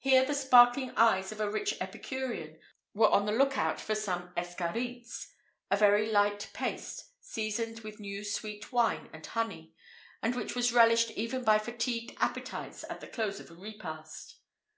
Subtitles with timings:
[0.00, 2.58] [IV 29] Here the sparkling eyes of a rich epicurean
[2.92, 5.28] were on the look out for some escarites,
[5.70, 9.72] a very light paste, seasoned with new sweet wine and honey,[IV 30]
[10.22, 14.36] and which was relished even by fatigued appetites at the close of a repast.